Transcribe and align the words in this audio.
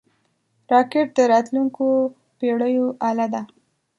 راکټ 0.71 1.07
د 1.17 1.19
راتلونکو 1.31 1.85
پېړیو 2.37 2.85
اله 3.09 3.27
ده 3.33 3.41